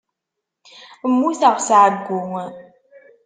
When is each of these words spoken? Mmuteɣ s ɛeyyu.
Mmuteɣ 1.09 1.55
s 1.67 1.67
ɛeyyu. 1.81 2.41